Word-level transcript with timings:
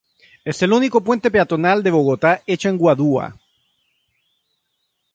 Es 0.45 0.59
el 0.63 0.73
único 0.73 1.01
puente 1.03 1.29
peatonal 1.29 1.83
de 1.83 1.91
Bogotá 1.91 2.41
hecho 2.47 2.71
de 2.71 2.75
guadua. 2.75 3.39